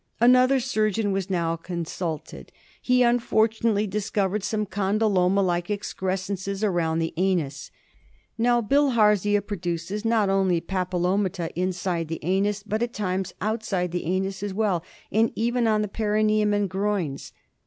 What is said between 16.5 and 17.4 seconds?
and groins.